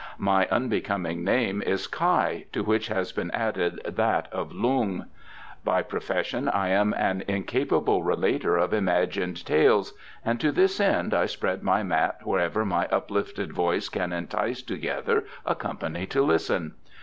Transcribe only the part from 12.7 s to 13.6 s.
uplifted